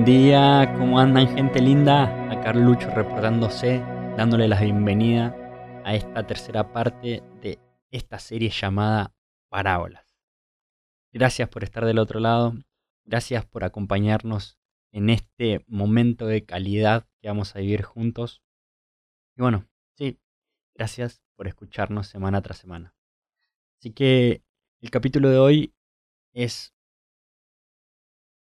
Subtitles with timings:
[0.00, 2.04] Buen día, ¿cómo andan gente linda?
[2.32, 3.80] Acá Lucho reportándose,
[4.16, 5.36] dándole la bienvenida
[5.84, 7.58] a esta tercera parte de
[7.90, 9.14] esta serie llamada
[9.50, 10.16] Parábolas.
[11.12, 12.54] Gracias por estar del otro lado,
[13.04, 14.58] gracias por acompañarnos
[14.90, 18.42] en este momento de calidad que vamos a vivir juntos.
[19.36, 20.18] Y bueno, sí,
[20.74, 22.94] gracias por escucharnos semana tras semana.
[23.78, 24.42] Así que
[24.80, 25.74] el capítulo de hoy
[26.32, 26.72] es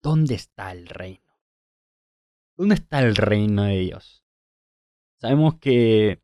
[0.02, 1.23] ¿dónde está el reino?
[2.64, 4.24] ¿Dónde está el reino de Dios?
[5.20, 6.24] Sabemos que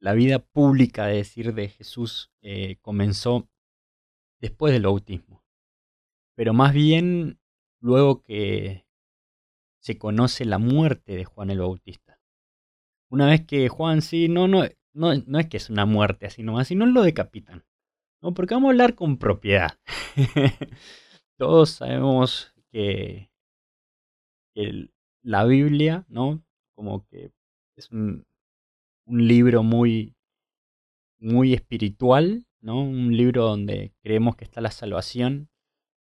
[0.00, 3.46] la vida pública, de decir, de Jesús eh, comenzó
[4.40, 5.44] después del bautismo,
[6.34, 7.38] pero más bien
[7.82, 8.86] luego que
[9.82, 12.22] se conoce la muerte de Juan el Bautista.
[13.10, 14.64] Una vez que Juan sí, no, no,
[14.94, 17.66] no, no es que es una muerte así nomás, sino lo decapitan.
[18.22, 18.32] ¿no?
[18.32, 19.78] Porque vamos a hablar con propiedad.
[21.36, 23.28] Todos sabemos que,
[25.26, 26.40] la Biblia, ¿no?
[26.76, 27.32] Como que
[27.74, 28.24] es un,
[29.08, 30.14] libro muy,
[31.18, 32.80] muy espiritual, ¿no?
[32.82, 35.48] Un libro donde creemos que está la salvación,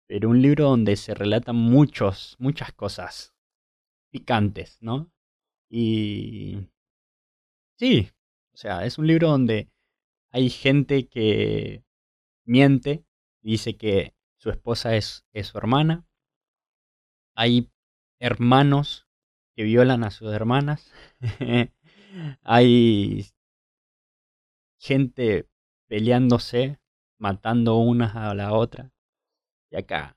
[0.08, 3.32] pero un libro donde se relatan muchos, muchas cosas
[4.10, 5.12] picantes, ¿no?
[5.70, 6.68] Y
[7.78, 8.10] sí,
[8.52, 9.70] o sea, es un libro donde
[10.30, 11.84] hay gente que
[12.44, 13.04] miente,
[13.40, 16.06] dice que su esposa es, es su hermana,
[17.36, 17.70] hay
[18.18, 19.08] hermanos
[19.54, 20.92] que violan a sus hermanas.
[22.42, 23.26] Hay
[24.78, 25.48] gente
[25.88, 26.78] peleándose,
[27.18, 28.92] matando unas a la otra.
[29.70, 30.16] Y acá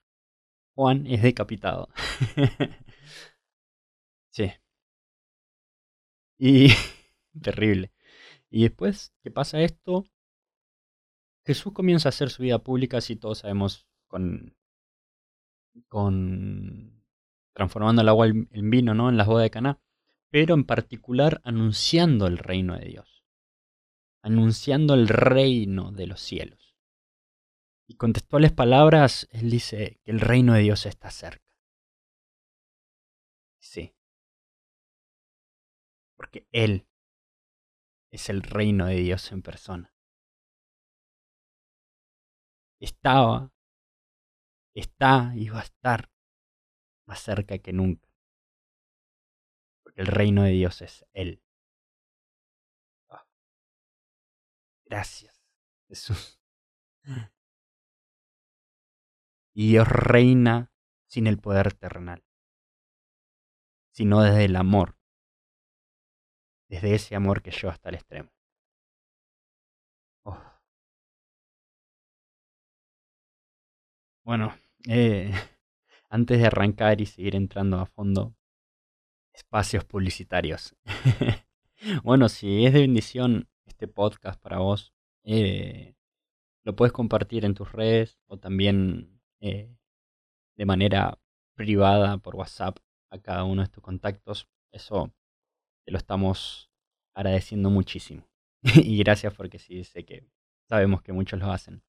[0.75, 1.89] Juan es decapitado.
[4.31, 4.51] sí.
[6.37, 6.67] Y
[7.41, 7.91] terrible.
[8.49, 10.05] Y después que pasa esto,
[11.45, 14.55] Jesús comienza a hacer su vida pública, si todos sabemos, con,
[15.87, 16.94] con
[17.55, 19.09] transformando el agua en vino, ¿no?
[19.09, 19.79] En las bodas de Caná,
[20.29, 23.23] pero en particular anunciando el reino de Dios,
[24.21, 26.75] anunciando el reino de los cielos.
[27.87, 31.45] Y con textuales palabras, él dice que el reino de Dios está cerca.
[33.59, 33.95] Sí.
[36.17, 36.87] Porque Él
[38.11, 39.93] es el reino de Dios en persona.
[42.79, 43.51] Estaba,
[44.73, 46.14] está y va a estar
[47.05, 48.09] más cerca que nunca.
[49.83, 51.41] Porque el reino de Dios es Él.
[53.09, 53.25] Ah.
[54.85, 55.43] Gracias,
[55.87, 56.39] Jesús.
[59.53, 60.71] Y Dios reina
[61.07, 62.25] sin el poder terrenal,
[63.91, 64.97] sino desde el amor,
[66.67, 68.31] desde ese amor que lleva hasta el extremo.
[70.25, 70.37] Oh.
[74.25, 74.53] Bueno,
[74.89, 75.31] eh,
[76.09, 78.35] antes de arrancar y seguir entrando a fondo,
[79.33, 80.75] espacios publicitarios.
[82.03, 85.95] bueno, si es de bendición este podcast para vos, eh,
[86.63, 89.75] lo puedes compartir en tus redes o también eh,
[90.55, 91.19] de manera
[91.55, 92.77] privada por WhatsApp
[93.09, 94.47] a cada uno de tus contactos.
[94.71, 95.13] Eso
[95.85, 96.71] te lo estamos
[97.13, 98.27] agradeciendo muchísimo.
[98.63, 100.27] y gracias porque sí sé que
[100.67, 101.83] sabemos que muchos lo hacen.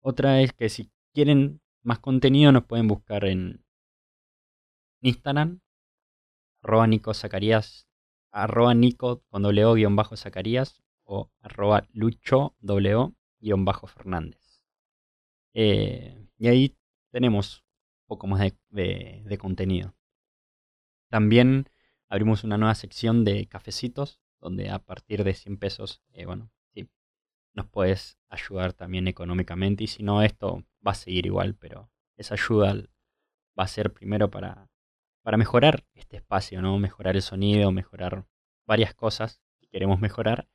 [0.00, 3.64] Otra es que si quieren más contenido nos pueden buscar en
[5.02, 5.60] Instagram,
[6.60, 7.88] arroba Nico Zacarías,
[8.32, 14.64] arroba Nico con W guion bajo Zacarías o arroba Lucho W guion bajo Fernández.
[15.54, 16.76] Eh, y ahí
[17.12, 17.64] tenemos
[18.02, 19.94] un poco más de, contenido.
[21.08, 21.70] También
[22.08, 26.90] abrimos una nueva sección de cafecitos, donde a partir de 100 pesos, eh, bueno, sí,
[27.54, 29.84] nos puedes ayudar también económicamente.
[29.84, 32.74] Y si no, esto va a seguir igual, pero esa ayuda
[33.58, 34.70] va a ser primero para,
[35.22, 36.78] para mejorar este espacio, ¿no?
[36.78, 38.26] Mejorar el sonido, mejorar
[38.66, 40.48] varias cosas que queremos mejorar.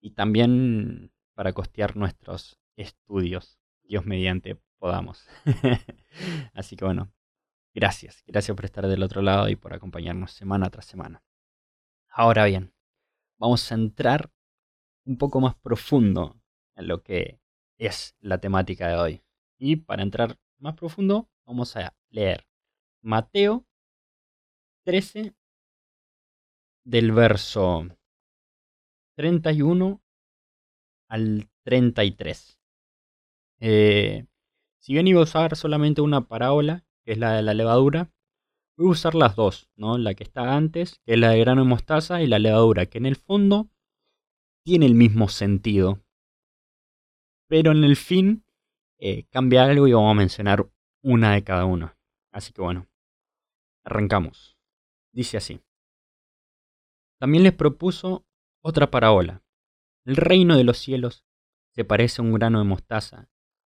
[0.00, 3.58] Y también para costear nuestros estudios.
[3.82, 5.26] Dios mediante podamos.
[6.54, 7.12] Así que bueno,
[7.74, 8.22] gracias.
[8.26, 11.22] Gracias por estar del otro lado y por acompañarnos semana tras semana.
[12.08, 12.72] Ahora bien,
[13.38, 14.30] vamos a entrar
[15.04, 16.40] un poco más profundo
[16.74, 17.40] en lo que
[17.78, 19.25] es la temática de hoy.
[19.58, 22.46] Y para entrar más profundo, vamos a leer
[23.02, 23.66] Mateo
[24.84, 25.34] 13
[26.84, 27.88] del verso
[29.16, 30.00] 31
[31.08, 32.60] al 33.
[33.60, 34.26] Eh,
[34.78, 38.12] si bien iba a usar solamente una parábola, que es la de la levadura,
[38.76, 39.98] voy a usar las dos, ¿no?
[39.98, 42.98] La que está antes, que es la de grano de mostaza, y la levadura, que
[42.98, 43.70] en el fondo
[44.64, 46.04] tiene el mismo sentido.
[47.48, 48.45] Pero en el fin
[48.98, 50.68] eh, cambia algo y vamos a mencionar
[51.02, 51.94] una de cada uno.
[52.32, 52.86] Así que bueno,
[53.86, 54.58] Arrancamos.
[55.12, 55.60] Dice así.
[57.20, 58.26] También les propuso
[58.60, 59.44] otra parábola.
[60.04, 61.24] El reino de los cielos
[61.70, 63.30] se parece a un grano de mostaza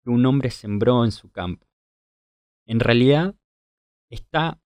[0.04, 1.66] que un hombre sembró en su campo.
[2.66, 3.34] En realidad,
[4.08, 4.62] esta,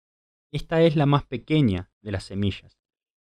[0.52, 2.78] esta es la más pequeña de las semillas,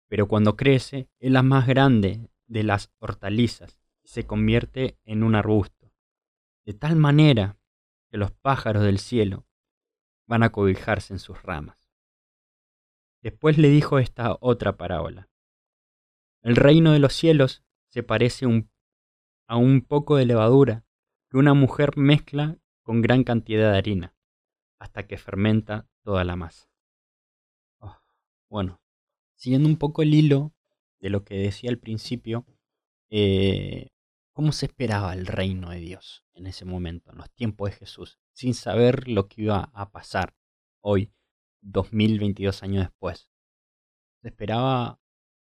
[0.07, 5.35] pero cuando crece es la más grande de las hortalizas y se convierte en un
[5.35, 5.82] arbusto,
[6.65, 7.59] de tal manera
[8.11, 9.47] que los pájaros del cielo
[10.27, 11.91] van a cobijarse en sus ramas.
[13.23, 15.29] Después le dijo esta otra parábola.
[16.43, 18.47] El reino de los cielos se parece
[19.47, 20.85] a un poco de levadura
[21.31, 24.15] que una mujer mezcla con gran cantidad de harina
[24.79, 26.69] hasta que fermenta toda la masa.
[27.79, 27.97] Oh,
[28.49, 28.81] bueno,
[29.37, 30.53] siguiendo un poco el hilo
[30.99, 32.45] de lo que decía al principio,
[33.09, 33.91] eh,
[34.33, 38.19] ¿cómo se esperaba el reino de Dios en ese momento, en los tiempos de Jesús,
[38.33, 40.35] sin saber lo que iba a pasar
[40.81, 41.13] hoy,
[41.61, 43.31] 2022 años después?
[44.21, 45.01] Se esperaba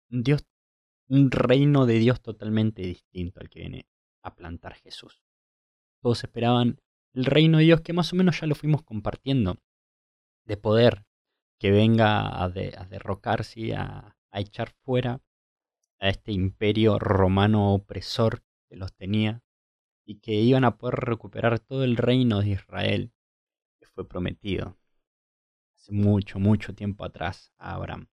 [0.10, 0.46] un Dios
[1.08, 3.88] un reino de Dios totalmente distinto al que viene
[4.24, 5.22] a plantar Jesús.
[6.02, 6.82] Todos esperaban
[7.14, 9.58] el reino de Dios que más o menos ya lo fuimos compartiendo,
[10.46, 11.06] de poder,
[11.60, 15.22] que venga a, derrocarse a echar fuera
[16.00, 19.45] a este imperio romano opresor que los tenía
[20.06, 23.12] y que iban a poder recuperar todo el reino de Israel
[23.80, 24.78] que fue prometido
[25.76, 28.08] hace mucho, mucho tiempo atrás a Abraham,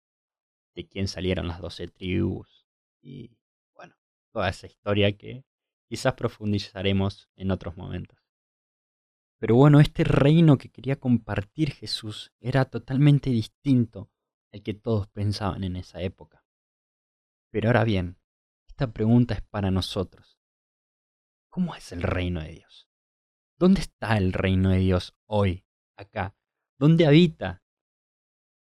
[0.75, 2.67] de quien salieron las doce tribus,
[3.01, 3.37] y
[3.75, 3.95] bueno,
[4.33, 5.45] toda esa historia que
[5.89, 8.19] quizás profundizaremos en otros momentos.
[9.39, 14.11] Pero bueno, este reino que quería compartir Jesús era totalmente distinto
[14.53, 16.45] al que todos pensaban en esa época.
[17.51, 18.19] Pero ahora bien,
[18.69, 20.40] esta pregunta es para nosotros.
[21.51, 22.89] ¿Cómo es el reino de Dios?
[23.59, 25.67] ¿Dónde está el reino de Dios hoy,
[25.97, 26.37] acá?
[26.79, 27.63] ¿Dónde habita?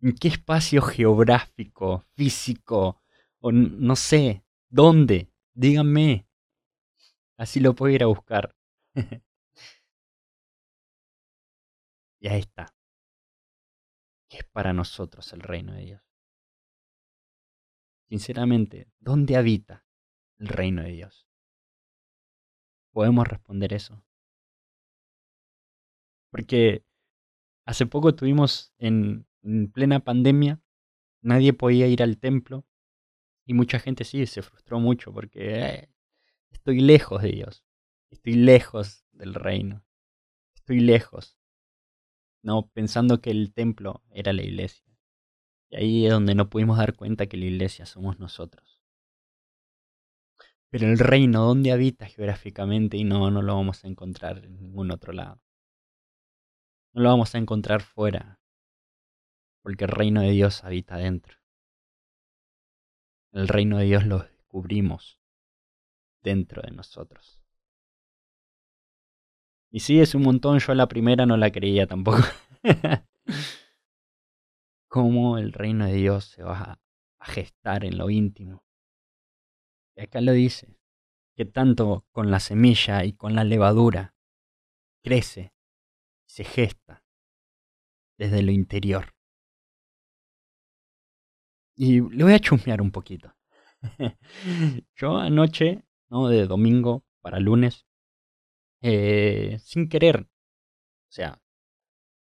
[0.02, 3.02] ¿En qué espacio geográfico, físico,
[3.40, 5.31] o no sé, ¿dónde?
[5.54, 6.28] Díganme.
[7.38, 8.56] Así lo puedo ir a buscar.
[12.20, 12.75] y ahí está.
[14.30, 16.02] ¿Qué es para nosotros el reino de Dios?
[18.10, 19.86] Sinceramente, ¿dónde habita
[20.40, 21.32] el reino de Dios?
[22.94, 24.01] ¿Podemos responder eso?
[26.30, 26.86] Porque
[27.66, 30.62] hace poco tuvimos en, en plena pandemia,
[31.22, 32.66] nadie podía ir al templo
[33.45, 35.90] y mucha gente sí se frustró mucho porque eh,
[36.51, 37.66] estoy lejos de Dios,
[38.10, 39.84] estoy lejos del reino,
[40.56, 41.38] estoy lejos.
[42.42, 44.86] No, pensando que el templo era la iglesia.
[45.69, 48.73] Y ahí es donde no pudimos dar cuenta que la iglesia somos nosotros.
[50.74, 52.98] Pero el reino, ¿dónde habita geográficamente?
[52.98, 55.40] Y no, no lo vamos a encontrar en ningún otro lado.
[56.94, 58.42] No lo vamos a encontrar fuera.
[59.62, 61.38] Porque el reino de Dios habita dentro.
[63.34, 65.22] El reino de Dios lo descubrimos
[66.24, 67.40] dentro de nosotros.
[69.70, 72.24] Y sí, es un montón, yo la primera no la creía tampoco.
[74.88, 76.80] Cómo el reino de Dios se va
[77.20, 78.64] a gestar en lo íntimo.
[79.95, 80.75] Y acá lo dice,
[81.35, 84.15] que tanto con la semilla y con la levadura
[85.03, 85.53] crece,
[86.25, 87.03] se gesta
[88.17, 89.13] desde lo interior.
[91.75, 93.35] Y le voy a chusmear un poquito.
[94.95, 96.27] Yo anoche, ¿no?
[96.27, 97.85] De domingo para lunes,
[98.81, 101.41] eh, sin querer, o sea,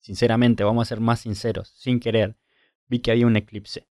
[0.00, 2.36] sinceramente, vamos a ser más sinceros, sin querer,
[2.86, 3.88] vi que había un eclipse.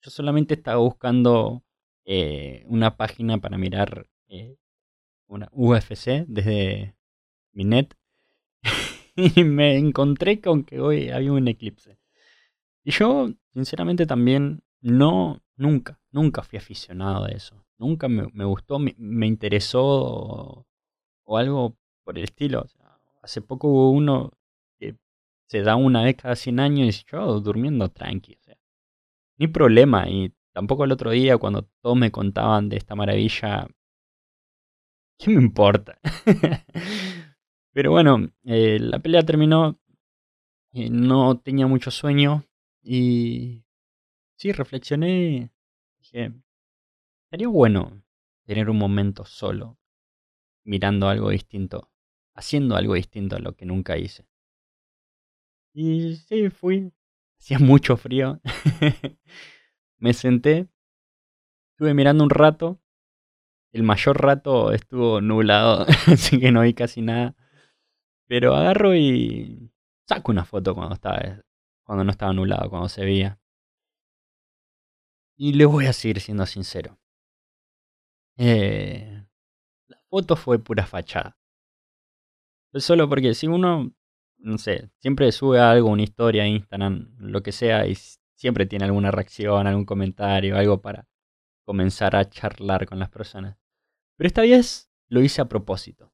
[0.00, 1.64] Yo solamente estaba buscando
[2.04, 4.56] eh, una página para mirar eh,
[5.26, 6.96] una UFC desde
[7.52, 7.94] mi net
[9.16, 11.98] y me encontré con que hoy había un eclipse.
[12.84, 17.64] Y yo, sinceramente, también no, nunca, nunca fui aficionado a eso.
[17.78, 20.66] Nunca me, gustó, me, interesó
[21.24, 22.66] o, algo por el estilo.
[23.22, 24.32] hace poco hubo uno
[24.78, 24.96] que
[25.46, 28.38] se da una vez cada 100 años y yo durmiendo tranqui.
[29.38, 30.08] Ni problema.
[30.08, 33.68] Y tampoco el otro día cuando todos me contaban de esta maravilla,
[35.18, 35.98] ¿qué me importa?
[37.72, 39.78] Pero bueno, eh, la pelea terminó.
[40.74, 42.44] Eh, no tenía mucho sueño
[42.82, 43.64] y
[44.36, 45.50] sí, reflexioné.
[45.98, 46.32] Dije,
[47.30, 48.02] sería bueno
[48.44, 49.78] tener un momento solo,
[50.64, 51.90] mirando algo distinto,
[52.34, 54.26] haciendo algo distinto a lo que nunca hice.
[55.74, 56.92] Y sí, fui.
[57.38, 58.40] Hacía mucho frío.
[60.02, 60.68] Me senté,
[61.70, 62.80] estuve mirando un rato.
[63.72, 67.36] El mayor rato estuvo nublado, así que no vi casi nada.
[68.26, 69.70] Pero agarro y
[70.08, 71.44] saco una foto cuando estaba
[71.84, 73.38] cuando no estaba nublado, cuando se veía.
[75.36, 76.98] Y le voy a seguir siendo sincero.
[78.38, 79.24] Eh,
[79.86, 81.38] la foto fue pura fachada.
[82.74, 83.92] Solo porque si uno,
[84.38, 87.94] no sé, siempre sube algo, una historia, Instagram, lo que sea, y
[88.42, 91.06] siempre tiene alguna reacción, algún comentario, algo para
[91.64, 93.56] comenzar a charlar con las personas.
[94.16, 96.12] Pero esta vez lo hice a propósito.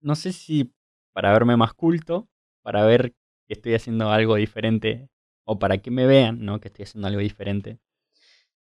[0.00, 0.72] No sé si
[1.12, 2.28] para verme más culto,
[2.62, 3.16] para ver
[3.48, 5.10] que estoy haciendo algo diferente,
[5.44, 6.60] o para que me vean, ¿no?
[6.60, 7.80] Que estoy haciendo algo diferente.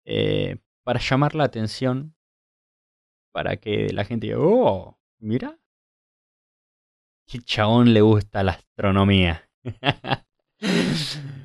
[0.06, 2.16] Eh, para llamar la atención,
[3.32, 5.58] para que la gente diga, oh, mira,
[7.26, 9.50] qué chabón le gusta la astronomía.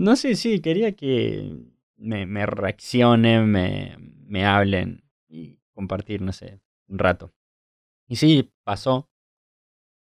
[0.00, 1.56] no sé, sí, quería que
[1.96, 7.34] me, reaccionen, me, me hablen y compartir, no sé, un rato.
[8.08, 9.10] Y sí, pasó.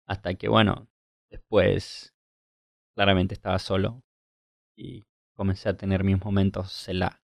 [0.06, 0.88] Hasta que, bueno,
[1.30, 2.14] después
[2.94, 4.02] claramente estaba solo
[4.76, 7.22] y comencé a tener mis momentos celá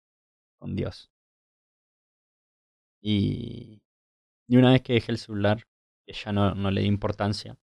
[0.59, 1.13] con Dios.
[3.03, 3.83] Y,
[4.49, 5.65] y una vez que dejé el celular,
[6.07, 7.59] que ya no, no le di importancia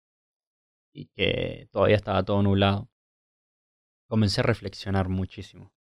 [0.93, 2.89] y que todavía estaba todo nublado,
[4.07, 5.73] comencé a reflexionar muchísimo.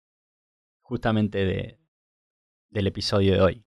[0.81, 1.81] Justamente de,
[2.71, 3.67] del episodio de hoy.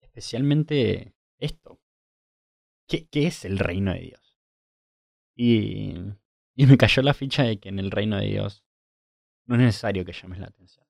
[0.00, 1.80] Especialmente esto.
[2.86, 4.38] ¿Qué, qué es el reino de Dios?
[5.34, 5.94] Y,
[6.54, 8.64] y me cayó la ficha de que en el reino de Dios
[9.46, 10.86] no es necesario que llames la atención.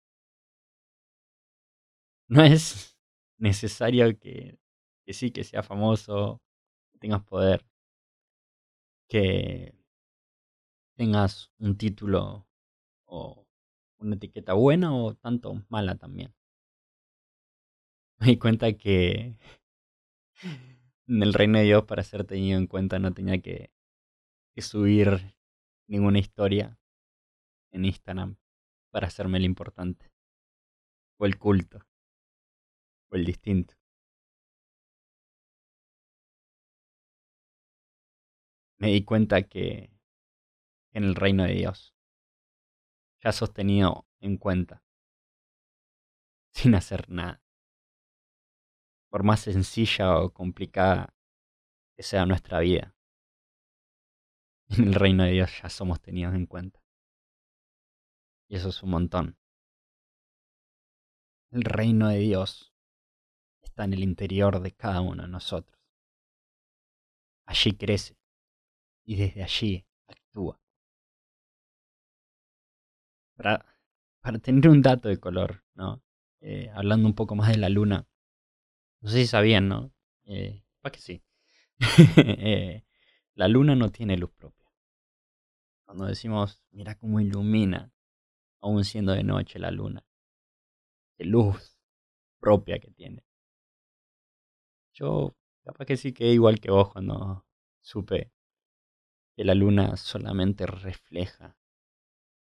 [2.29, 2.99] No es
[3.39, 4.59] necesario que,
[5.05, 6.43] que sí, que sea famoso,
[6.93, 7.65] que tengas poder,
[9.09, 9.75] que
[10.97, 12.47] tengas un título
[13.15, 13.47] o
[13.99, 16.35] una etiqueta buena o tanto mala también.
[18.19, 19.37] Me di cuenta que
[21.07, 23.73] en el reino de Dios para ser tenido en cuenta no tenía que,
[24.55, 25.35] que subir
[25.89, 26.79] ninguna historia
[27.73, 28.37] en Instagram
[28.91, 30.11] para hacerme el importante.
[31.19, 31.79] O el culto.
[33.11, 33.75] O el distinto.
[38.79, 39.91] Me di cuenta que
[40.93, 41.94] en el reino de Dios
[43.25, 44.85] ya sostenido en cuenta.
[46.53, 47.45] Sin hacer nada
[49.15, 51.15] por más sencilla o complicada
[51.97, 52.97] que sea nuestra vida,
[54.71, 56.83] en el reino de Dios ya somos tenidos en cuenta.
[58.49, 59.39] Y eso es un montón.
[61.53, 62.75] El reino de Dios
[63.63, 65.81] está en el interior de cada uno de nosotros.
[67.47, 68.19] Allí crece
[69.05, 70.61] y desde allí actúa.
[73.37, 73.65] Para,
[74.21, 76.03] para tener un dato de color, ¿no?
[76.41, 78.07] Eh, hablando un poco más de la luna,
[79.01, 79.93] no sé si sabían, ¿no?
[80.25, 81.23] Eh, para que sí.
[82.17, 82.85] Eh,
[83.35, 84.71] la luna no tiene luz propia.
[85.85, 87.93] Cuando decimos, mira cómo ilumina,
[88.61, 90.05] aún siendo de noche la luna.
[91.17, 91.77] Qué luz
[92.41, 93.25] propia que tiene.
[94.93, 97.45] Yo, capaz que sí quedé igual que vos cuando
[97.81, 98.33] supe
[99.37, 101.57] que la luna solamente refleja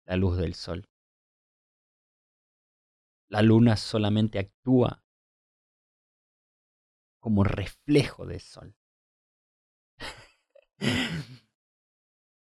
[0.05, 0.89] la luz del sol.
[3.29, 5.03] La luna solamente actúa
[7.19, 8.75] como reflejo del sol.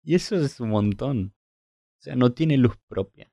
[0.04, 1.36] y eso es un montón.
[2.00, 3.32] O sea, no tiene luz propia.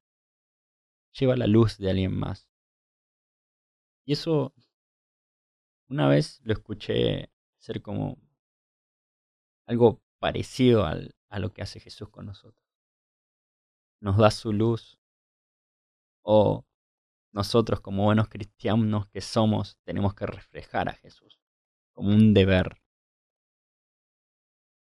[1.19, 2.49] Lleva la luz de alguien más.
[4.05, 4.55] Y eso,
[5.89, 8.19] una vez lo escuché ser como
[9.67, 12.70] algo parecido al, a lo que hace Jesús con nosotros.
[14.01, 14.99] Nos da su luz.
[16.23, 16.65] O
[17.33, 21.41] nosotros como buenos cristianos que somos tenemos que reflejar a Jesús
[21.93, 22.83] como un deber.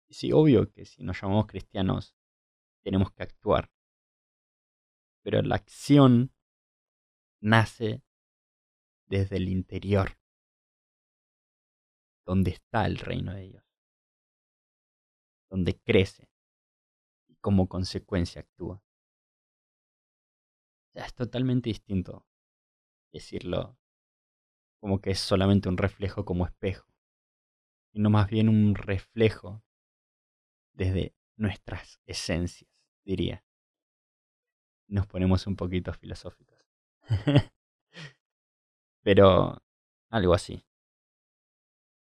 [0.09, 2.15] Y sí, obvio que si nos llamamos cristianos
[2.83, 3.71] tenemos que actuar.
[5.23, 6.35] Pero la acción
[7.41, 8.03] nace
[9.07, 10.19] desde el interior,
[12.25, 13.65] donde está el reino de Dios,
[15.49, 16.29] donde crece
[17.29, 18.83] y como consecuencia actúa.
[20.95, 22.27] Es totalmente distinto
[23.13, 23.79] decirlo
[24.81, 26.87] como que es solamente un reflejo como espejo,
[27.93, 29.63] sino más bien un reflejo
[30.73, 32.69] desde nuestras esencias,
[33.05, 33.45] diría.
[34.89, 36.59] Nos ponemos un poquito filosóficos.
[39.03, 39.63] Pero
[40.11, 40.67] algo así.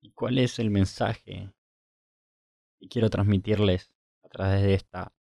[0.01, 1.53] ¿Y cuál es el mensaje
[2.79, 5.15] que quiero transmitirles a través de esta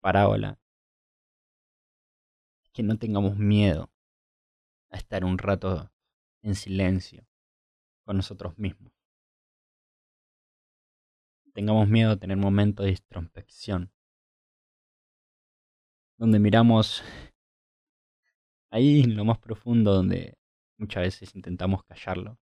[0.00, 0.58] parábola?
[2.76, 3.90] Que no tengamos miedo
[4.90, 5.90] a estar un rato
[6.42, 7.26] en silencio
[8.04, 8.92] con nosotros mismos.
[11.54, 13.90] Tengamos miedo a tener momentos de introspección.
[16.18, 17.02] donde miramos
[18.70, 20.38] ahí en lo más profundo donde
[20.78, 22.38] muchas veces intentamos callarlo.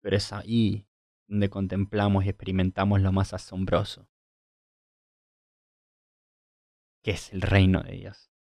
[0.00, 0.86] Pero es ahí
[1.26, 4.08] donde contemplamos y experimentamos lo más asombroso,
[7.06, 8.32] que es el reino de Dios,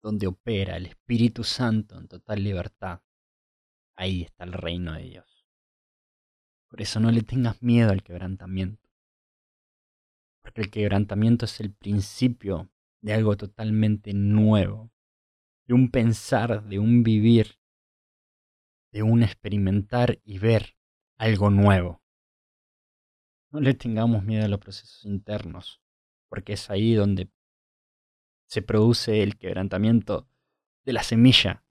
[0.00, 3.02] donde opera el Espíritu Santo en total libertad.
[3.96, 5.44] Ahí está el reino de Dios.
[6.68, 8.88] Por eso no le tengas miedo al quebrantamiento,
[10.40, 12.70] porque el quebrantamiento es el principio
[13.00, 14.92] de algo totalmente nuevo,
[15.66, 17.58] de un pensar, de un vivir,
[18.92, 20.76] de un experimentar y ver
[21.16, 22.04] algo nuevo.
[23.50, 25.83] No le tengamos miedo a los procesos internos,
[26.28, 27.30] porque es ahí donde
[28.46, 30.28] se produce el quebrantamiento
[30.84, 31.64] de la semilla,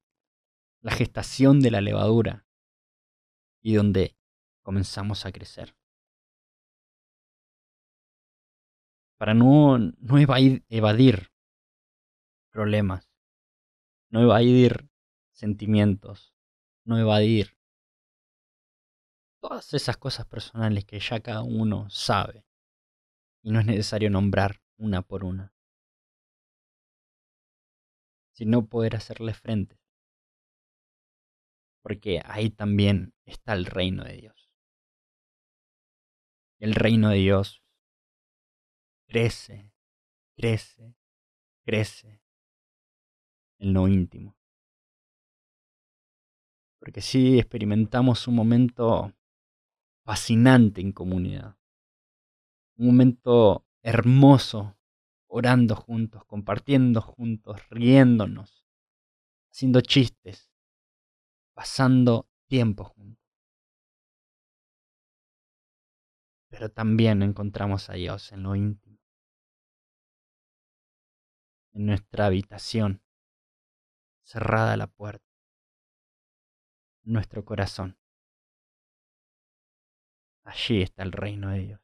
[0.81, 2.45] la gestación de la levadura,
[3.61, 4.17] y donde
[4.61, 5.75] comenzamos a crecer.
[9.17, 11.31] Para no, no evadir
[12.51, 13.09] problemas,
[14.09, 14.89] no evadir
[15.31, 16.35] sentimientos,
[16.83, 17.57] no evadir
[19.39, 22.45] todas esas cosas personales que ya cada uno sabe
[23.43, 25.53] y no es necesario nombrar una por una,
[28.31, 29.79] sino poder hacerle frente,
[31.81, 34.49] porque ahí también está el reino de Dios.
[36.59, 37.61] El reino de Dios
[39.05, 39.73] crece,
[40.37, 40.95] crece,
[41.65, 42.21] crece
[43.59, 44.37] en lo íntimo.
[46.79, 49.13] Porque si experimentamos un momento
[50.05, 51.57] fascinante en comunidad.
[52.83, 54.77] Un momento hermoso,
[55.27, 58.65] orando juntos, compartiendo juntos, riéndonos,
[59.49, 60.51] haciendo chistes,
[61.53, 63.23] pasando tiempo juntos.
[66.49, 68.99] Pero también encontramos a Dios en lo íntimo,
[71.71, 73.01] en nuestra habitación,
[74.23, 75.31] cerrada la puerta,
[77.03, 77.97] nuestro corazón.
[80.43, 81.82] Allí está el reino de Dios.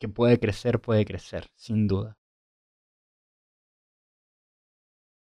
[0.00, 2.18] Que puede crecer, puede crecer, sin duda.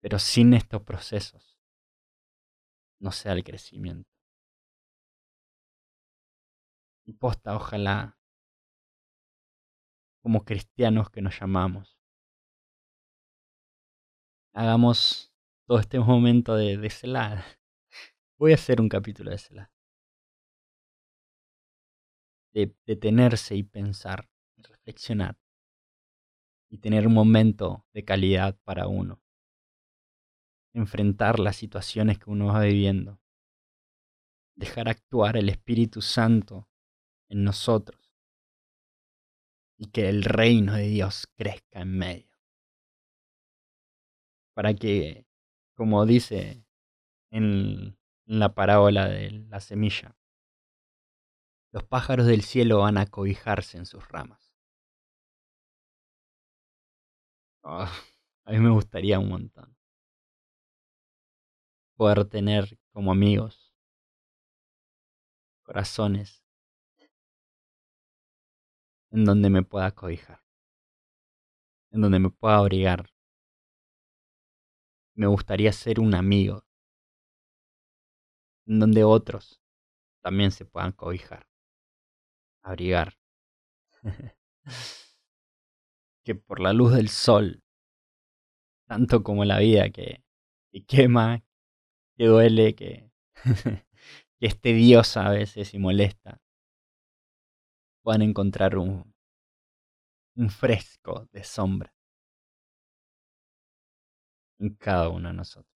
[0.00, 1.58] Pero sin estos procesos
[3.00, 4.10] no sea el crecimiento.
[7.06, 8.18] Y posta, ojalá,
[10.22, 11.98] como cristianos que nos llamamos,
[14.52, 15.32] hagamos
[15.66, 17.42] todo este momento de, de
[18.36, 19.70] Voy a hacer un capítulo de lado.
[22.52, 24.28] De detenerse y pensar,
[26.70, 29.20] Y tener un momento de calidad para uno.
[30.72, 33.20] Enfrentar las situaciones que uno va viviendo.
[34.54, 36.68] Dejar actuar el Espíritu Santo
[37.28, 38.12] en nosotros.
[39.76, 42.38] Y que el reino de Dios crezca en medio.
[44.54, 45.26] Para que,
[45.74, 46.64] como dice
[47.30, 50.16] en la parábola de la semilla.
[51.72, 54.47] Los pájaros del cielo van a cobijarse en sus ramas.
[57.70, 57.92] Ah,
[58.46, 59.76] a mí me gustaría un montón.
[61.96, 63.74] Poder tener como amigos.
[65.64, 66.42] Corazones.
[69.10, 70.42] En donde me pueda cobijar,
[71.90, 73.10] en donde me pueda abrigar.
[75.14, 76.64] Me gustaría ser un amigo.
[78.66, 79.60] En donde otros
[80.22, 81.46] también se puedan cobijar,
[82.62, 83.18] abrigar.
[86.28, 87.64] que por la luz del sol,
[88.86, 90.22] tanto como la vida que,
[90.86, 91.42] quema,
[92.18, 93.10] que duele, que,
[94.38, 96.38] que es tediosa a veces y molesta,
[98.02, 99.14] puedan encontrar un,
[100.36, 101.94] un fresco de sombra
[104.58, 105.74] en cada uno de nosotros.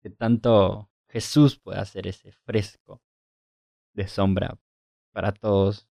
[0.00, 3.02] Que tanto Jesús puede hacer ese fresco
[3.94, 4.56] de sombra
[5.10, 5.89] para todos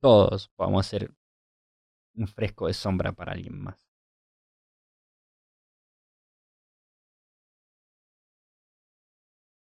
[0.00, 1.14] todos podamos hacer
[2.14, 3.90] un fresco de sombra para alguien más.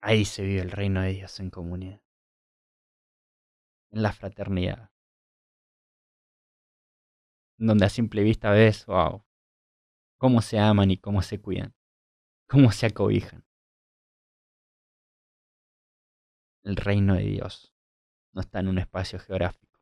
[0.01, 1.99] Ahí se vive el reino de Dios en comunidad,
[3.91, 4.91] en la fraternidad,
[7.57, 9.25] donde a simple vista ves, wow,
[10.17, 11.73] cómo se aman y cómo se cuidan,
[12.47, 13.45] cómo se acobijan.
[16.63, 17.73] El reino de Dios
[18.31, 19.74] no está en un espacio geográfico.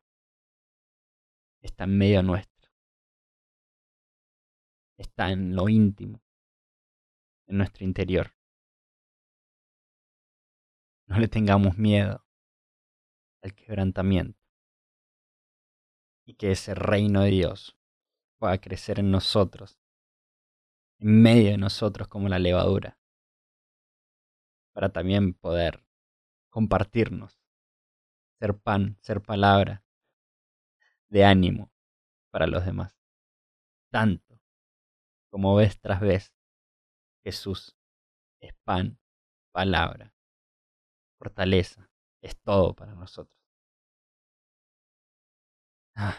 [1.64, 2.70] Está en medio nuestro.
[4.98, 6.22] Está en lo íntimo,
[7.46, 8.36] en nuestro interior.
[11.06, 12.22] No le tengamos miedo
[13.42, 14.38] al quebrantamiento.
[16.26, 17.78] Y que ese reino de Dios
[18.38, 19.80] pueda crecer en nosotros,
[20.98, 22.98] en medio de nosotros como la levadura,
[24.74, 25.82] para también poder
[26.50, 27.40] compartirnos,
[28.38, 29.83] ser pan, ser palabra
[31.14, 31.70] de ánimo
[32.32, 32.98] para los demás.
[33.92, 34.40] Tanto
[35.30, 36.34] como vez tras vez,
[37.22, 37.76] Jesús
[38.40, 38.98] es pan,
[39.52, 40.12] palabra,
[41.16, 41.88] fortaleza,
[42.20, 43.38] es todo para nosotros.
[45.94, 46.16] Ah.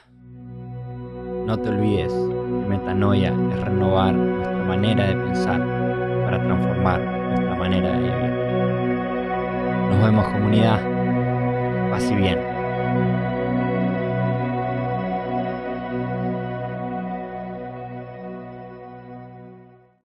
[1.45, 5.59] No te olvides que metanoia es renovar nuestra manera de pensar
[6.23, 8.31] para transformar nuestra manera de vivir.
[9.89, 10.79] Nos vemos comunidad.
[11.91, 12.39] Paz y bien.